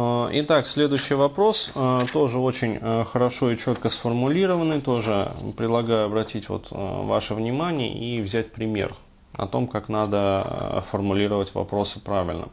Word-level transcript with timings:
Э, 0.00 0.30
итак, 0.32 0.66
следующий 0.66 1.14
вопрос, 1.14 1.70
э, 1.74 2.06
тоже 2.12 2.38
очень 2.38 2.78
э, 2.80 3.04
хорошо 3.04 3.50
и 3.50 3.58
четко 3.58 3.90
сформулированный, 3.90 4.80
тоже 4.80 5.32
предлагаю 5.58 6.06
обратить 6.06 6.48
вот 6.48 6.68
ваше 6.70 7.34
внимание 7.34 7.92
и 7.92 8.22
взять 8.22 8.50
пример 8.52 8.94
о 9.32 9.46
том, 9.46 9.66
как 9.66 9.88
надо 9.88 10.84
формулировать 10.90 11.54
вопросы 11.54 12.00
правильно. 12.00 12.48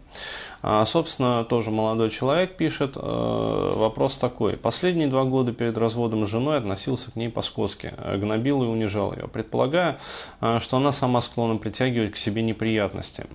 А, 0.61 0.85
собственно, 0.85 1.45
тоже 1.45 1.71
молодой 1.71 2.09
человек 2.09 2.57
пишет, 2.57 2.97
э, 2.97 2.99
вопрос 2.99 4.17
такой. 4.17 4.57
Последние 4.57 5.07
два 5.07 5.23
года 5.23 5.53
перед 5.53 5.77
разводом 5.77 6.25
с 6.25 6.29
женой 6.29 6.57
относился 6.57 7.11
к 7.11 7.15
ней 7.15 7.29
по-скотски, 7.29 7.93
э, 7.95 8.17
гнобил 8.17 8.63
и 8.63 8.65
унижал 8.65 9.13
ее, 9.13 9.27
предполагая, 9.27 9.99
э, 10.41 10.59
что 10.59 10.77
она 10.77 10.91
сама 10.91 11.21
склонна 11.21 11.57
притягивать 11.57 12.11
к 12.11 12.15
себе 12.17 12.41
неприятности. 12.41 13.27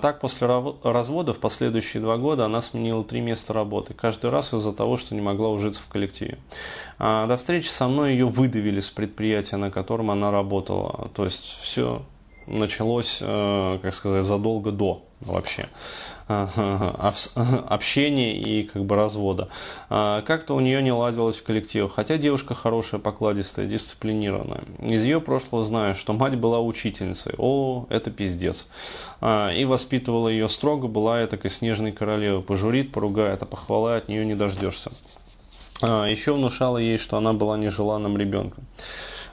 Так, 0.00 0.20
после 0.20 0.46
развода 0.82 1.32
в 1.32 1.38
последующие 1.38 2.02
два 2.02 2.16
года 2.16 2.46
она 2.46 2.60
сменила 2.60 3.04
три 3.04 3.20
места 3.20 3.52
работы, 3.52 3.94
каждый 3.94 4.30
раз 4.30 4.52
из-за 4.54 4.72
того, 4.72 4.96
что 4.96 5.14
не 5.14 5.20
могла 5.20 5.50
ужиться 5.50 5.82
в 5.82 5.86
коллективе. 5.88 6.38
До 6.98 7.36
встречи 7.36 7.68
со 7.68 7.88
мной 7.88 8.12
ее 8.12 8.26
выдавили 8.26 8.80
с 8.80 8.90
предприятия, 8.90 9.56
на 9.56 9.70
котором 9.70 10.10
она 10.10 10.30
работала. 10.30 11.10
То 11.14 11.24
есть 11.24 11.58
все 11.62 12.02
началось, 12.46 13.18
как 13.20 13.94
сказать, 13.94 14.24
задолго 14.24 14.70
до 14.70 15.02
вообще 15.20 15.68
общения 16.26 18.36
и 18.36 18.64
как 18.64 18.84
бы 18.84 18.96
развода. 18.96 19.48
А, 19.90 20.22
как-то 20.22 20.54
у 20.54 20.60
нее 20.60 20.82
не 20.82 20.92
ладилось 20.92 21.36
в 21.36 21.42
коллективе, 21.42 21.88
хотя 21.88 22.16
девушка 22.16 22.54
хорошая, 22.54 23.00
покладистая, 23.00 23.66
дисциплинированная. 23.66 24.62
Из 24.80 25.02
ее 25.02 25.20
прошлого 25.20 25.64
знаю, 25.64 25.94
что 25.94 26.14
мать 26.14 26.36
была 26.36 26.60
учительницей. 26.60 27.34
О, 27.36 27.86
это 27.90 28.10
пиздец. 28.10 28.68
А, 29.20 29.50
и 29.50 29.64
воспитывала 29.64 30.28
ее 30.28 30.48
строго, 30.48 30.88
была 30.88 31.20
я 31.20 31.26
такой 31.26 31.50
снежной 31.50 31.92
королевой. 31.92 32.42
Пожурит, 32.42 32.92
поругает, 32.92 33.42
а 33.42 33.46
похвала 33.46 33.96
от 33.96 34.08
нее 34.08 34.24
не 34.24 34.34
дождешься. 34.34 34.92
А, 35.82 36.06
еще 36.06 36.32
внушала 36.32 36.78
ей, 36.78 36.96
что 36.96 37.18
она 37.18 37.34
была 37.34 37.58
нежеланным 37.58 38.16
ребенком. 38.16 38.64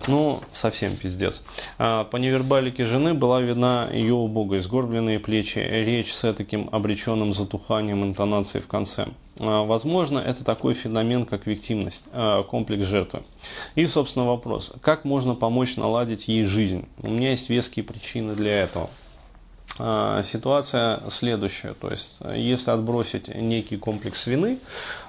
Ну, 0.08 0.42
совсем 0.52 0.96
пиздец. 0.96 1.44
А, 1.78 2.06
по 2.06 2.18
невербалике 2.18 2.86
жены 2.86 3.14
была 3.14 3.42
видна 3.42 3.90
ее 3.92 4.14
убогость, 4.14 4.66
сгорбленные 4.66 5.20
плечи, 5.20 5.60
речь 5.60 6.14
с 6.14 6.34
таким 6.34 6.70
обреченным 6.72 7.34
затуханием 7.34 8.04
интонации 8.04 8.60
в 8.60 8.68
конце. 8.68 9.08
А, 9.40 9.64
возможно, 9.64 10.20
это 10.20 10.44
такой 10.44 10.74
феномен, 10.74 11.26
как 11.26 11.46
виктимность, 11.46 12.06
а, 12.14 12.44
комплекс 12.44 12.84
жертвы. 12.84 13.24
И, 13.76 13.86
собственно, 13.86 14.26
вопрос, 14.26 14.74
как 14.82 15.06
можно 15.06 15.36
помочь 15.36 15.78
наладить 15.78 16.28
ей 16.28 16.44
жизнь? 16.44 16.86
У 17.02 17.10
меня 17.10 17.32
есть 17.32 17.50
веские 17.50 17.84
причины 17.84 18.34
для 18.34 18.62
этого. 18.62 18.90
Ситуация 19.78 21.02
следующая, 21.10 21.74
то 21.74 21.90
есть 21.90 22.18
если 22.36 22.72
отбросить 22.72 23.34
некий 23.34 23.78
комплекс 23.78 24.28
вины, 24.28 24.60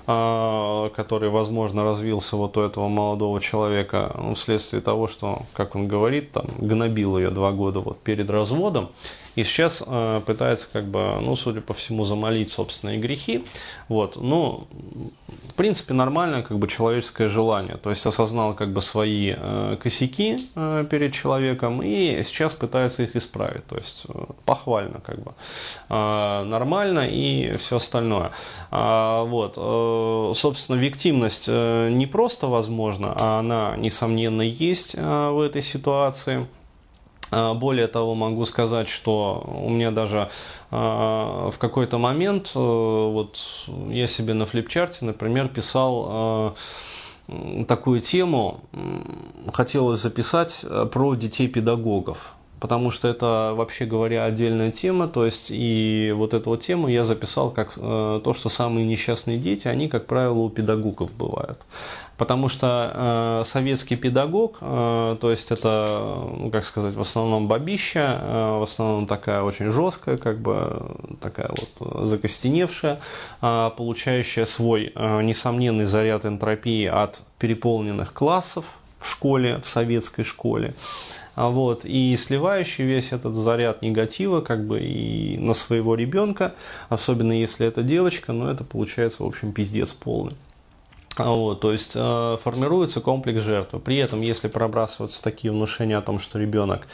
а, 0.04 0.90
который, 0.90 1.30
возможно, 1.30 1.84
развился 1.84 2.36
вот 2.36 2.56
у 2.56 2.62
этого 2.62 2.88
молодого 2.88 3.40
человека 3.40 4.12
ну, 4.18 4.34
вследствие 4.34 4.82
того, 4.82 5.06
что, 5.06 5.42
как 5.52 5.76
он 5.76 5.86
говорит, 5.86 6.32
там, 6.32 6.46
гнобил 6.58 7.18
ее 7.18 7.30
два 7.30 7.52
года 7.52 7.78
вот 7.78 8.00
перед 8.00 8.28
разводом, 8.28 8.90
и 9.34 9.44
сейчас 9.44 9.82
э, 9.86 10.20
пытается, 10.26 10.68
как 10.72 10.84
бы, 10.84 11.18
ну, 11.20 11.36
судя 11.36 11.60
по 11.60 11.72
всему, 11.72 12.04
замолить 12.04 12.50
собственные 12.50 12.98
грехи. 12.98 13.44
Вот. 13.88 14.16
Ну, 14.16 14.66
в 15.48 15.54
принципе, 15.54 15.94
нормальное 15.94 16.42
как 16.42 16.58
бы, 16.58 16.68
человеческое 16.68 17.28
желание. 17.28 17.76
То 17.76 17.90
есть 17.90 18.04
осознал 18.04 18.54
как 18.54 18.72
бы, 18.72 18.82
свои 18.82 19.34
э, 19.36 19.76
косяки 19.82 20.36
э, 20.54 20.84
перед 20.90 21.14
человеком 21.14 21.82
и 21.82 22.22
сейчас 22.22 22.52
пытается 22.52 23.04
их 23.04 23.16
исправить. 23.16 23.66
То 23.66 23.76
есть 23.76 24.04
э, 24.08 24.24
похвально, 24.44 25.00
как 25.00 25.22
бы. 25.22 25.32
Э, 25.88 26.44
нормально 26.44 27.08
и 27.08 27.56
все 27.56 27.76
остальное. 27.76 28.32
Э, 28.70 29.24
вот. 29.24 29.54
Э, 29.56 30.32
собственно, 30.36 30.76
виктимность 30.76 31.46
э, 31.48 31.88
не 31.90 32.06
просто 32.06 32.48
возможна, 32.48 33.14
а 33.18 33.38
она, 33.38 33.76
несомненно, 33.78 34.42
есть 34.42 34.94
э, 34.94 35.30
в 35.30 35.40
этой 35.40 35.62
ситуации. 35.62 36.46
А, 37.32 37.54
более 37.54 37.86
того, 37.86 38.14
могу 38.14 38.44
сказать, 38.44 38.90
что 38.90 39.42
у 39.64 39.70
меня 39.70 39.90
даже 39.90 40.28
а, 40.70 41.50
в 41.50 41.56
какой-то 41.56 41.96
момент, 41.96 42.52
э, 42.54 42.58
вот 42.58 43.38
я 43.88 44.06
себе 44.06 44.34
на 44.34 44.44
флипчарте, 44.44 45.06
например, 45.06 45.48
писал 45.48 46.06
а, 46.08 46.54
такую 47.66 48.00
тему, 48.00 48.60
хотелось 49.54 50.00
записать 50.00 50.60
э, 50.62 50.86
про 50.92 51.14
детей 51.14 51.48
педагогов 51.48 52.34
потому 52.62 52.92
что 52.92 53.08
это, 53.08 53.54
вообще 53.56 53.86
говоря, 53.86 54.24
отдельная 54.24 54.70
тема, 54.70 55.08
то 55.08 55.24
есть 55.24 55.48
и 55.50 56.14
вот 56.14 56.32
эту 56.32 56.50
вот 56.50 56.62
тему 56.62 56.86
я 56.86 57.04
записал 57.04 57.50
как 57.50 57.72
э, 57.76 58.20
то, 58.22 58.34
что 58.34 58.48
самые 58.48 58.86
несчастные 58.86 59.36
дети, 59.36 59.66
они, 59.66 59.88
как 59.88 60.06
правило, 60.06 60.38
у 60.38 60.48
педагогов 60.48 61.12
бывают. 61.12 61.58
Потому 62.16 62.46
что 62.46 63.42
э, 63.42 63.48
советский 63.48 63.96
педагог, 63.96 64.58
э, 64.60 65.16
то 65.20 65.30
есть 65.32 65.50
это, 65.50 65.88
ну, 66.38 66.50
как 66.52 66.64
сказать, 66.64 66.94
в 66.94 67.00
основном 67.00 67.48
бабища, 67.48 68.20
э, 68.22 68.58
в 68.60 68.62
основном 68.62 69.08
такая 69.08 69.42
очень 69.42 69.70
жесткая, 69.70 70.16
как 70.16 70.38
бы 70.38 70.86
такая 71.20 71.50
вот 71.50 72.06
закостеневшая, 72.06 73.00
э, 73.40 73.70
получающая 73.76 74.46
свой 74.46 74.92
э, 74.94 75.22
несомненный 75.22 75.86
заряд 75.86 76.26
энтропии 76.26 76.86
от 76.86 77.22
переполненных 77.40 78.12
классов 78.12 78.66
в 79.00 79.08
школе, 79.10 79.60
в 79.64 79.66
советской 79.66 80.22
школе. 80.22 80.74
А 80.74 81.21
вот, 81.36 81.84
и 81.84 82.16
сливающий 82.16 82.84
весь 82.84 83.12
этот 83.12 83.34
заряд 83.34 83.82
негатива 83.82 84.40
как 84.42 84.66
бы 84.66 84.80
и 84.80 85.38
на 85.38 85.54
своего 85.54 85.94
ребенка, 85.94 86.54
особенно 86.88 87.32
если 87.32 87.66
это 87.66 87.82
девочка, 87.82 88.32
но 88.32 88.44
ну, 88.44 88.50
это 88.50 88.64
получается, 88.64 89.22
в 89.22 89.26
общем, 89.26 89.52
пиздец 89.52 89.92
полный. 89.92 90.36
А 91.16 91.30
вот, 91.30 91.60
то 91.60 91.72
есть 91.72 91.92
э, 91.94 92.38
формируется 92.42 93.00
комплекс 93.00 93.42
жертвы. 93.42 93.80
При 93.80 93.98
этом, 93.98 94.22
если 94.22 94.48
пробрасываются 94.48 95.22
такие 95.22 95.52
внушения 95.52 95.98
о 95.98 96.02
том, 96.02 96.18
что 96.18 96.38
ребенок 96.38 96.86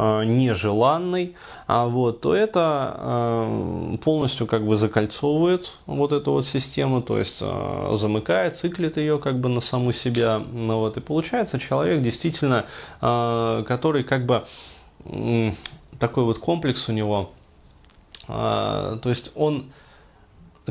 Э, 0.00 0.22
нежеланный, 0.24 1.34
а 1.66 1.88
вот, 1.88 2.20
то 2.20 2.32
это 2.32 2.94
э, 3.00 3.96
полностью 4.04 4.46
как 4.46 4.64
бы 4.64 4.76
закольцовывает 4.76 5.72
вот 5.86 6.12
эту 6.12 6.30
вот 6.30 6.46
систему, 6.46 7.02
то 7.02 7.18
есть 7.18 7.38
э, 7.40 7.90
замыкает, 7.96 8.56
циклит 8.56 8.96
ее 8.96 9.18
как 9.18 9.40
бы 9.40 9.48
на 9.48 9.58
саму 9.58 9.90
себя, 9.90 10.40
ну 10.52 10.78
вот, 10.78 10.96
и 10.98 11.00
получается 11.00 11.58
человек 11.58 12.00
действительно, 12.00 12.66
который 13.00 14.04
как 14.04 14.24
бы 14.24 14.44
такой 15.98 16.22
вот 16.22 16.38
комплекс 16.38 16.88
у 16.88 16.92
него, 16.92 17.32
то 18.28 19.00
есть 19.04 19.32
он 19.34 19.72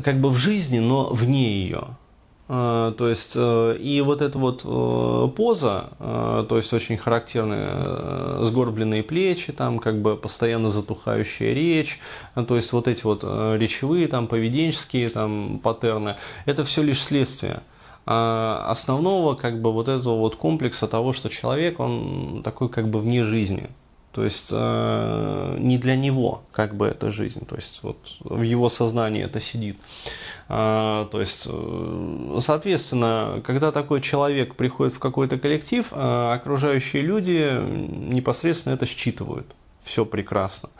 как 0.02 0.22
бы 0.22 0.30
в 0.30 0.36
жизни, 0.36 0.78
но 0.78 1.10
вне 1.10 1.52
ее. 1.52 1.88
А, 2.50 2.92
то 2.92 3.08
есть, 3.08 3.32
э, 3.36 3.76
и 3.76 4.00
вот 4.00 4.22
эта 4.22 4.38
вот 4.38 4.62
э, 4.64 5.28
поза, 5.36 5.90
э, 5.98 6.46
то 6.48 6.56
есть 6.56 6.72
очень 6.72 6.96
характерные 6.96 8.46
сгорбленные 8.46 9.02
плечи, 9.02 9.52
там 9.52 9.78
как 9.78 10.00
бы 10.00 10.16
постоянно 10.16 10.70
затухающая 10.70 11.52
речь, 11.52 12.00
то 12.34 12.56
есть 12.56 12.72
вот 12.72 12.88
эти 12.88 13.04
вот 13.04 13.22
речевые, 13.22 14.08
там 14.08 14.28
поведенческие 14.28 15.10
там 15.10 15.60
паттерны, 15.62 16.16
это 16.46 16.64
все 16.64 16.82
лишь 16.82 17.02
следствие 17.02 17.62
а 18.10 18.64
основного 18.70 19.34
как 19.34 19.60
бы 19.60 19.70
вот 19.70 19.86
этого 19.88 20.16
вот 20.16 20.36
комплекса 20.36 20.88
того, 20.88 21.12
что 21.12 21.28
человек, 21.28 21.78
он 21.78 22.40
такой 22.42 22.70
как 22.70 22.88
бы 22.88 23.00
вне 23.00 23.22
жизни. 23.22 23.68
То 24.12 24.24
есть 24.24 24.48
э, 24.50 25.56
не 25.58 25.76
для 25.78 25.94
него 25.94 26.42
как 26.50 26.74
бы 26.74 26.86
эта 26.86 27.10
жизнь, 27.10 27.44
то 27.46 27.56
есть 27.56 27.80
вот 27.82 27.98
в 28.20 28.42
его 28.42 28.68
сознании 28.68 29.22
это 29.22 29.38
сидит. 29.38 29.76
Э, 30.48 31.06
то 31.10 31.20
есть, 31.20 31.46
э, 31.48 32.38
соответственно, 32.40 33.42
когда 33.44 33.70
такой 33.70 34.00
человек 34.00 34.54
приходит 34.54 34.94
в 34.94 34.98
какой-то 34.98 35.38
коллектив, 35.38 35.86
окружающие 35.92 37.02
люди 37.02 37.60
непосредственно 38.10 38.74
это 38.74 38.86
считывают 38.86 39.54
все 39.88 40.04
прекрасно. 40.04 40.70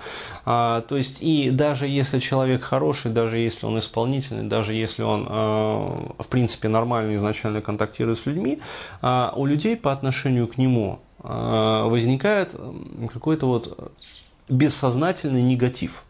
А, 0.45 0.83
то 0.83 0.97
есть, 0.97 1.23
и 1.23 1.51
даже 1.51 1.89
если 1.89 2.21
человек 2.21 2.63
хороший, 2.63 3.11
даже 3.11 3.39
если 3.39 3.67
он 3.67 3.79
исполнительный, 3.79 4.45
даже 4.45 4.75
если 4.75 5.03
он, 5.03 5.27
а, 5.29 6.13
в 6.19 6.27
принципе, 6.29 6.69
нормально 6.69 7.15
изначально 7.17 7.61
контактирует 7.61 8.19
с 8.19 8.27
людьми, 8.27 8.61
а, 9.03 9.33
у 9.37 9.47
людей 9.47 9.77
по 9.77 9.93
отношению 9.93 10.47
к 10.47 10.59
нему 10.59 11.01
Э, 11.23 11.85
возникает 11.89 12.55
какой-то 13.13 13.47
вот 13.47 13.93
бессознательный 14.49 15.43
негатив. 15.43 16.05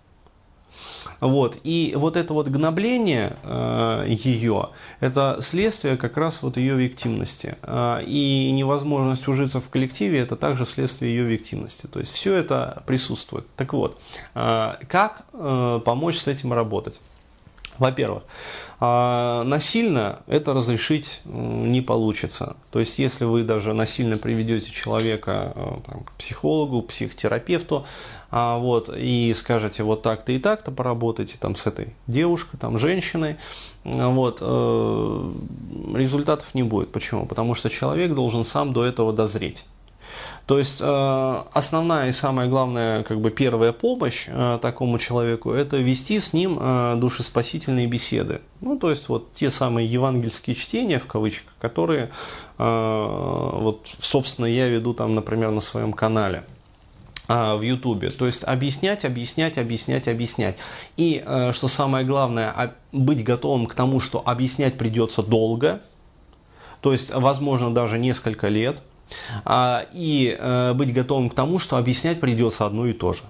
Вот. 1.20 1.58
И 1.64 1.94
вот 1.96 2.16
это 2.16 2.32
вот 2.34 2.48
гнобление 2.48 3.36
э, 3.42 4.06
ее, 4.08 4.70
это 5.00 5.38
следствие 5.40 5.96
как 5.96 6.16
раз 6.16 6.42
вот 6.42 6.56
ее 6.56 6.76
виктимности. 6.76 7.56
Э, 7.62 8.02
и 8.04 8.50
невозможность 8.52 9.26
ужиться 9.28 9.60
в 9.60 9.68
коллективе, 9.68 10.20
это 10.20 10.36
также 10.36 10.64
следствие 10.64 11.14
ее 11.14 11.24
виктимности. 11.24 11.86
То 11.86 11.98
есть 11.98 12.12
все 12.12 12.34
это 12.34 12.82
присутствует. 12.86 13.46
Так 13.56 13.72
вот, 13.72 14.00
э, 14.34 14.74
как 14.88 15.24
э, 15.32 15.80
помочь 15.84 16.18
с 16.18 16.28
этим 16.28 16.52
работать? 16.52 17.00
Во-первых, 17.78 18.24
а, 18.80 19.44
насильно 19.44 20.20
это 20.26 20.52
разрешить 20.52 21.20
не 21.24 21.80
получится. 21.80 22.56
То 22.70 22.80
есть, 22.80 22.98
если 22.98 23.24
вы 23.24 23.44
даже 23.44 23.72
насильно 23.72 24.16
приведете 24.16 24.70
человека 24.70 25.52
э, 25.54 25.70
там, 25.86 26.04
к 26.04 26.12
психологу, 26.12 26.82
психотерапевту, 26.82 27.86
а, 28.30 28.58
вот, 28.58 28.90
и 28.94 29.32
скажете 29.34 29.84
вот 29.84 30.02
так-то 30.02 30.32
и 30.32 30.38
так-то, 30.38 30.70
поработайте 30.70 31.38
там 31.38 31.56
с 31.56 31.66
этой 31.66 31.94
девушкой, 32.06 32.58
там, 32.58 32.78
женщиной, 32.78 33.36
вот, 33.84 34.38
э, 34.40 35.32
результатов 35.94 36.52
не 36.54 36.62
будет. 36.62 36.92
Почему? 36.92 37.26
Потому 37.26 37.54
что 37.54 37.70
человек 37.70 38.14
должен 38.14 38.44
сам 38.44 38.72
до 38.72 38.84
этого 38.84 39.12
дозреть. 39.12 39.64
То 40.48 40.58
есть 40.58 40.80
э, 40.80 41.42
основная 41.52 42.08
и 42.08 42.12
самая 42.12 42.48
главная, 42.48 43.02
как 43.02 43.20
бы 43.20 43.30
первая 43.30 43.74
помощь 43.74 44.24
э, 44.28 44.58
такому 44.62 44.98
человеку, 44.98 45.50
это 45.50 45.76
вести 45.76 46.18
с 46.18 46.32
ним 46.32 46.58
э, 46.58 46.96
душеспасительные 46.96 47.86
беседы. 47.86 48.40
Ну, 48.62 48.78
то 48.78 48.88
есть 48.88 49.10
вот 49.10 49.34
те 49.34 49.50
самые 49.50 49.86
евангельские 49.86 50.56
чтения, 50.56 51.00
в 51.00 51.06
кавычках, 51.06 51.52
которые, 51.60 52.10
вот, 52.56 53.88
собственно, 54.00 54.46
я 54.46 54.68
веду 54.68 54.94
там, 54.94 55.14
например, 55.14 55.50
на 55.50 55.60
своем 55.60 55.92
канале 55.92 56.44
в 57.28 57.60
Ютубе. 57.60 58.10
То 58.10 58.26
есть 58.26 58.42
объяснять, 58.42 59.04
объяснять, 59.04 59.58
объяснять, 59.58 60.08
объяснять. 60.08 60.56
И 60.96 61.22
что 61.52 61.68
самое 61.68 62.04
главное, 62.04 62.74
быть 62.90 63.22
готовым 63.22 63.66
к 63.66 63.74
тому, 63.74 64.00
что 64.00 64.22
объяснять 64.24 64.76
придется 64.76 65.22
долго, 65.22 65.82
то 66.80 66.92
есть, 66.92 67.14
возможно, 67.14 67.72
даже 67.72 67.98
несколько 67.98 68.48
лет, 68.48 68.82
а, 68.82 68.87
и 69.92 70.36
э, 70.38 70.72
быть 70.74 70.92
готовым 70.92 71.30
к 71.30 71.34
тому, 71.34 71.58
что 71.58 71.76
объяснять 71.76 72.20
придется 72.20 72.66
одно 72.66 72.86
и 72.86 72.92
то 72.92 73.12
же. 73.12 73.22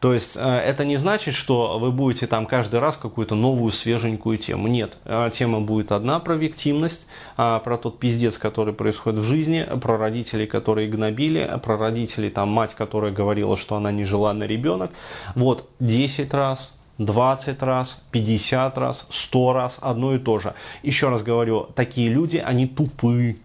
То 0.00 0.14
есть 0.14 0.36
э, 0.36 0.40
это 0.40 0.84
не 0.84 0.96
значит, 0.96 1.34
что 1.34 1.78
вы 1.78 1.90
будете 1.90 2.26
там 2.26 2.46
каждый 2.46 2.78
раз 2.78 2.96
какую-то 2.96 3.34
новую 3.34 3.72
свеженькую 3.72 4.38
тему. 4.38 4.68
Нет, 4.68 4.96
э, 5.04 5.30
тема 5.34 5.60
будет 5.60 5.90
одна 5.90 6.20
про 6.20 6.36
виктимность, 6.36 7.06
а, 7.36 7.58
про 7.58 7.76
тот 7.76 7.98
пиздец, 7.98 8.38
который 8.38 8.74
происходит 8.74 9.18
в 9.18 9.24
жизни, 9.24 9.66
про 9.80 9.96
родителей, 9.96 10.46
которые 10.46 10.88
гнобили, 10.88 11.58
про 11.62 11.76
родителей, 11.76 12.30
там 12.30 12.48
мать, 12.48 12.74
которая 12.74 13.10
говорила, 13.10 13.56
что 13.56 13.74
она 13.74 13.90
нежеланный 13.90 14.46
ребенок. 14.46 14.92
Вот 15.34 15.68
10 15.80 16.32
раз, 16.32 16.72
20 16.98 17.60
раз, 17.62 18.00
50 18.12 18.78
раз, 18.78 19.06
100 19.10 19.52
раз, 19.52 19.78
одно 19.80 20.14
и 20.14 20.18
то 20.18 20.38
же. 20.38 20.54
Еще 20.84 21.08
раз 21.08 21.24
говорю, 21.24 21.68
такие 21.74 22.08
люди, 22.08 22.36
они 22.36 22.68
тупые. 22.68 23.38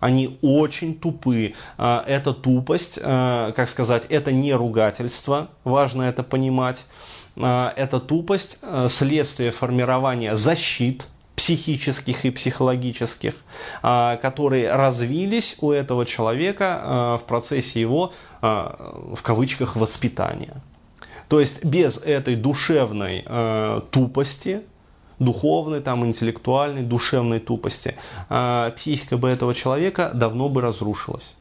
Они 0.00 0.38
очень 0.40 0.98
тупые. 0.98 1.54
А, 1.76 2.02
это 2.06 2.32
тупость, 2.32 2.98
а, 3.00 3.52
как 3.52 3.68
сказать, 3.68 4.04
это 4.08 4.32
не 4.32 4.52
ругательство, 4.54 5.50
важно 5.62 6.02
это 6.02 6.22
понимать. 6.22 6.86
А, 7.36 7.72
это 7.76 8.00
тупость, 8.00 8.58
следствие 8.88 9.50
формирования 9.52 10.36
защит, 10.36 11.06
психических 11.36 12.26
и 12.26 12.30
психологических, 12.30 13.34
которые 13.80 14.74
развились 14.74 15.56
у 15.62 15.70
этого 15.70 16.04
человека 16.04 17.18
в 17.22 17.26
процессе 17.26 17.80
его, 17.80 18.12
в 18.42 19.18
кавычках, 19.22 19.74
воспитания. 19.74 20.56
То 21.28 21.40
есть 21.40 21.64
без 21.64 21.96
этой 21.96 22.36
душевной 22.36 23.24
тупости, 23.90 24.60
духовной, 25.20 25.80
там, 25.80 26.04
интеллектуальной, 26.04 26.82
душевной 26.82 27.38
тупости, 27.38 27.94
а 28.28 28.70
психика 28.70 29.16
бы 29.16 29.28
этого 29.28 29.54
человека 29.54 30.10
давно 30.14 30.48
бы 30.48 30.60
разрушилась. 30.62 31.34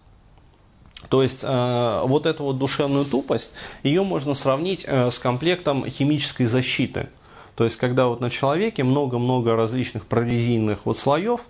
То 1.08 1.24
есть 1.24 1.44
э, 1.44 2.02
вот 2.06 2.26
эту 2.26 2.44
вот 2.44 2.58
душевную 2.58 3.06
тупость, 3.06 3.56
ее 3.84 4.04
можно 4.04 4.34
сравнить 4.34 4.84
э, 4.86 5.10
с 5.10 5.18
комплектом 5.18 5.90
химической 5.90 6.46
защиты. 6.46 7.08
То 7.56 7.64
есть 7.64 7.78
когда 7.78 8.08
вот 8.08 8.20
на 8.20 8.30
человеке 8.30 8.84
много-много 8.84 9.56
различных 9.56 10.06
прорезинных 10.06 10.86
вот 10.86 10.98
слоев, 10.98 11.42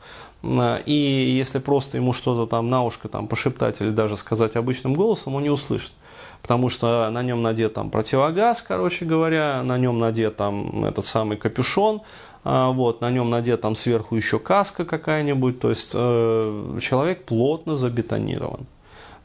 и 0.42 1.36
если 1.38 1.60
просто 1.60 1.98
ему 1.98 2.14
что-то 2.14 2.46
там 2.46 2.70
на 2.70 2.84
ушко 2.84 3.10
там, 3.10 3.28
пошептать 3.28 3.82
или 3.82 3.90
даже 3.90 4.16
сказать 4.16 4.56
обычным 4.56 4.94
голосом, 4.94 5.36
он 5.36 5.44
не 5.44 5.50
услышит 5.50 5.92
потому 6.42 6.70
что 6.70 7.10
на 7.10 7.24
нем 7.24 7.42
надет 7.42 7.74
там 7.74 7.90
противогаз, 7.90 8.62
короче 8.62 9.06
говоря, 9.06 9.64
на 9.64 9.78
нем 9.78 10.00
надет 10.00 10.38
там 10.38 10.86
этот 10.86 11.06
самый 11.06 11.38
капюшон, 11.38 12.02
а, 12.44 12.72
вот, 12.72 13.02
на 13.02 13.12
нем 13.12 13.30
надет 13.30 13.62
там 13.62 13.76
сверху 13.76 14.16
еще 14.16 14.40
каска 14.40 14.86
какая-нибудь, 14.86 15.60
то 15.60 15.70
есть 15.70 15.92
э, 15.94 16.80
человек 16.82 17.26
плотно 17.26 17.76
забетонирован. 17.76 18.66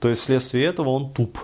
То 0.00 0.08
есть 0.08 0.22
вследствие 0.22 0.66
этого 0.66 0.90
он 0.90 1.10
туп. 1.10 1.38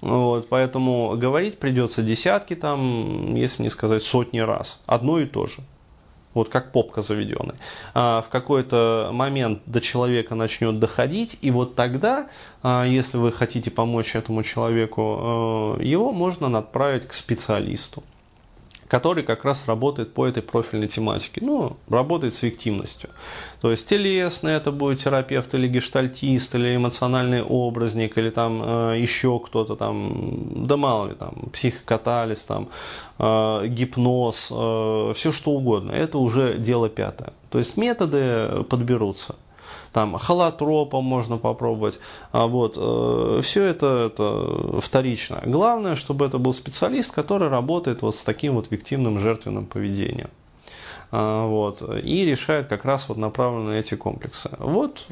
Вот, 0.00 0.48
поэтому 0.48 1.16
говорить 1.16 1.58
придется 1.58 2.02
десятки 2.02 2.54
там, 2.54 3.34
если 3.34 3.62
не 3.62 3.70
сказать 3.70 4.02
сотни 4.02 4.38
раз. 4.38 4.82
Одно 4.86 5.18
и 5.18 5.26
то 5.26 5.46
же 5.46 5.60
вот 6.34 6.48
как 6.48 6.72
попка 6.72 7.00
заведенная, 7.02 7.56
а 7.94 8.22
в 8.22 8.28
какой-то 8.28 9.10
момент 9.12 9.62
до 9.66 9.80
человека 9.80 10.34
начнет 10.34 10.78
доходить, 10.78 11.38
и 11.40 11.50
вот 11.50 11.74
тогда, 11.74 12.28
а, 12.62 12.84
если 12.84 13.16
вы 13.16 13.32
хотите 13.32 13.70
помочь 13.70 14.14
этому 14.14 14.42
человеку, 14.42 15.78
э, 15.80 15.84
его 15.84 16.12
можно 16.12 16.58
отправить 16.58 17.06
к 17.06 17.12
специалисту 17.12 18.02
который 18.88 19.24
как 19.24 19.44
раз 19.44 19.66
работает 19.66 20.12
по 20.12 20.26
этой 20.26 20.42
профильной 20.42 20.88
тематике. 20.88 21.40
Ну, 21.44 21.76
работает 21.88 22.34
с 22.34 22.42
виктимностью. 22.42 23.10
То 23.60 23.70
есть 23.70 23.88
телесный 23.88 24.52
это 24.52 24.72
будет 24.72 25.00
терапевт 25.00 25.54
или 25.54 25.68
гештальтист, 25.68 26.54
или 26.54 26.76
эмоциональный 26.76 27.42
образник, 27.42 28.18
или 28.18 28.30
там 28.30 28.62
э, 28.62 28.98
еще 28.98 29.38
кто-то 29.38 29.76
там, 29.76 30.66
да 30.66 30.76
мало 30.76 31.08
ли, 31.08 31.14
там, 31.14 31.34
психокатализ, 31.52 32.44
там, 32.44 32.68
э, 33.18 33.66
гипноз, 33.68 34.48
э, 34.50 35.12
все 35.14 35.32
что 35.32 35.52
угодно. 35.52 35.92
Это 35.92 36.18
уже 36.18 36.58
дело 36.58 36.88
пятое. 36.88 37.32
То 37.50 37.58
есть 37.58 37.76
методы 37.76 38.64
подберутся 38.68 39.36
там 39.94 40.18
холотропа 40.18 41.00
можно 41.00 41.38
попробовать, 41.38 42.00
а 42.32 42.48
вот, 42.48 42.76
э, 42.76 43.40
все 43.42 43.62
это, 43.62 44.10
это 44.10 44.80
вторично. 44.80 45.40
Главное, 45.46 45.94
чтобы 45.94 46.26
это 46.26 46.38
был 46.38 46.52
специалист, 46.52 47.14
который 47.14 47.48
работает 47.48 48.02
вот 48.02 48.16
с 48.16 48.24
таким 48.24 48.54
вот 48.54 48.72
виктивным 48.72 49.20
жертвенным 49.20 49.66
поведением. 49.66 50.30
А, 51.16 51.46
вот, 51.46 51.80
и 52.02 52.24
решает 52.24 52.66
как 52.66 52.84
раз 52.84 53.08
вот 53.08 53.18
направленно 53.18 53.70
на 53.70 53.74
эти 53.74 53.94
комплексы. 53.94 54.50
Вот 54.58 55.06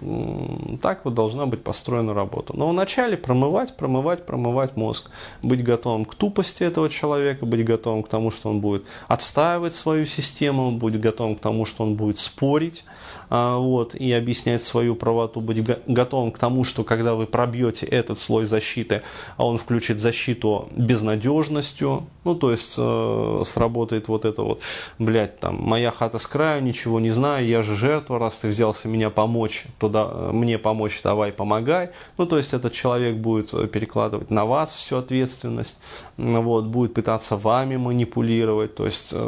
так 0.82 1.04
вот 1.04 1.14
должна 1.14 1.46
быть 1.46 1.62
построена 1.62 2.12
работа. 2.12 2.56
Но 2.56 2.70
вначале 2.70 3.16
промывать, 3.16 3.76
промывать, 3.76 4.26
промывать 4.26 4.76
мозг, 4.76 5.08
быть 5.44 5.62
готовым 5.62 6.04
к 6.04 6.16
тупости 6.16 6.64
этого 6.64 6.88
человека, 6.88 7.46
быть 7.46 7.64
готовым 7.64 8.02
к 8.02 8.08
тому, 8.08 8.32
что 8.32 8.50
он 8.50 8.58
будет 8.58 8.82
отстаивать 9.06 9.76
свою 9.76 10.04
систему, 10.04 10.72
быть 10.72 10.98
готовым 10.98 11.36
к 11.36 11.40
тому, 11.40 11.66
что 11.66 11.84
он 11.84 11.94
будет 11.94 12.18
спорить, 12.18 12.84
а, 13.30 13.58
вот, 13.58 13.94
и 13.94 14.12
объяснять 14.12 14.62
свою 14.62 14.96
правоту, 14.96 15.40
быть 15.40 15.64
готовым 15.86 16.32
к 16.32 16.38
тому, 16.38 16.64
что 16.64 16.82
когда 16.82 17.14
вы 17.14 17.26
пробьете 17.26 17.86
этот 17.86 18.18
слой 18.18 18.46
защиты, 18.46 19.02
а 19.36 19.46
он 19.46 19.58
включит 19.58 20.00
защиту 20.00 20.68
безнадежностью, 20.76 22.08
ну, 22.24 22.34
то 22.34 22.50
есть 22.50 22.74
э, 22.76 23.42
сработает 23.46 24.08
вот 24.08 24.24
это 24.24 24.42
вот, 24.42 24.60
блядь, 24.98 25.38
там, 25.38 25.62
моя 25.62 25.91
хата 25.92 26.18
с 26.18 26.26
краю, 26.26 26.62
ничего 26.62 26.98
не 27.00 27.10
знаю, 27.10 27.46
я 27.46 27.62
же 27.62 27.76
жертва, 27.76 28.18
раз 28.18 28.38
ты 28.38 28.48
взялся 28.48 28.88
меня 28.88 29.10
помочь, 29.10 29.64
туда, 29.78 30.30
мне 30.32 30.58
помочь, 30.58 31.00
давай, 31.02 31.32
помогай. 31.32 31.90
Ну, 32.18 32.26
то 32.26 32.36
есть 32.36 32.52
этот 32.52 32.72
человек 32.72 33.16
будет 33.16 33.54
э, 33.54 33.66
перекладывать 33.68 34.30
на 34.30 34.44
вас 34.44 34.72
всю 34.72 34.96
ответственность, 34.96 35.78
вот, 36.16 36.64
будет 36.64 36.94
пытаться 36.94 37.36
вами 37.36 37.76
манипулировать, 37.76 38.74
то 38.74 38.84
есть, 38.84 39.12
э, 39.12 39.18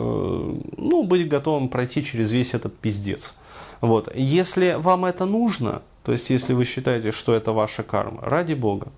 ну, 0.76 1.04
быть 1.04 1.28
готовым 1.28 1.68
пройти 1.68 2.04
через 2.04 2.32
весь 2.32 2.54
этот 2.54 2.76
пиздец. 2.76 3.34
Вот. 3.80 4.14
Если 4.14 4.76
вам 4.78 5.04
это 5.04 5.26
нужно, 5.26 5.82
то 6.04 6.12
есть 6.12 6.30
если 6.30 6.54
вы 6.54 6.64
считаете, 6.64 7.12
что 7.12 7.34
это 7.34 7.52
ваша 7.52 7.82
карма, 7.82 8.20
ради 8.22 8.54
Бога, 8.54 8.88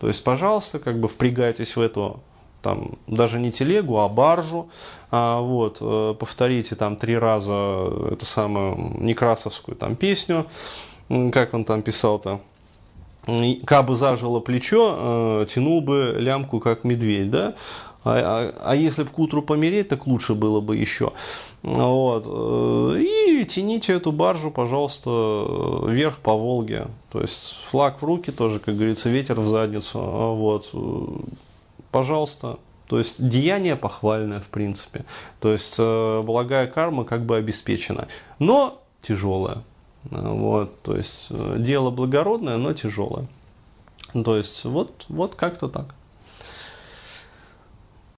то 0.00 0.08
есть, 0.08 0.22
пожалуйста, 0.22 0.78
как 0.78 0.98
бы 0.98 1.08
впрягайтесь 1.08 1.76
в 1.76 1.80
эту 1.80 2.20
там 2.66 2.98
даже 3.06 3.38
не 3.38 3.52
телегу, 3.52 3.98
а 3.98 4.08
баржу, 4.08 4.68
а, 5.12 5.40
вот, 5.40 5.78
э, 5.80 6.14
повторите 6.18 6.74
там 6.74 6.96
три 6.96 7.16
раза 7.16 7.52
эту 8.10 8.26
самую 8.26 8.96
некрасовскую 8.98 9.76
там 9.76 9.94
песню, 9.94 10.46
как 11.08 11.54
он 11.54 11.64
там 11.64 11.82
писал-то, 11.82 12.40
кабы 13.64 13.94
зажило 13.94 14.40
плечо, 14.40 14.96
э, 14.98 15.46
тянул 15.48 15.80
бы 15.80 16.16
лямку, 16.18 16.58
как 16.58 16.82
медведь, 16.82 17.30
да, 17.30 17.54
а, 18.02 18.52
а, 18.64 18.70
а 18.72 18.74
если 18.74 19.04
бы 19.04 19.10
к 19.10 19.18
утру 19.20 19.42
помереть, 19.42 19.88
так 19.88 20.08
лучше 20.08 20.34
было 20.34 20.60
бы 20.60 20.76
еще. 20.76 21.12
Вот. 21.62 22.24
Э, 22.26 23.00
и 23.00 23.44
тяните 23.44 23.92
эту 23.92 24.10
баржу, 24.10 24.50
пожалуйста, 24.50 25.10
вверх 25.86 26.18
по 26.18 26.34
Волге. 26.34 26.88
То 27.12 27.20
есть 27.20 27.56
флаг 27.70 28.02
в 28.02 28.04
руки 28.04 28.32
тоже, 28.32 28.58
как 28.58 28.74
говорится, 28.74 29.08
ветер 29.08 29.40
в 29.40 29.46
задницу. 29.46 30.00
Вот. 30.00 30.70
Пожалуйста. 31.96 32.58
То 32.88 32.98
есть 32.98 33.26
деяние 33.26 33.74
похвальное, 33.74 34.40
в 34.40 34.48
принципе. 34.48 35.06
То 35.40 35.52
есть 35.52 35.76
э, 35.78 36.22
благая 36.22 36.66
карма 36.66 37.04
как 37.04 37.24
бы 37.24 37.36
обеспечена. 37.36 38.06
Но 38.38 38.82
тяжелая. 39.00 39.62
Вот. 40.04 40.82
То 40.82 40.94
есть 40.94 41.28
э, 41.30 41.56
дело 41.58 41.90
благородное, 41.90 42.58
но 42.58 42.74
тяжелое. 42.74 43.26
То 44.12 44.36
есть 44.36 44.64
вот, 44.64 45.06
вот 45.08 45.34
как-то 45.34 45.68
так. 45.68 45.95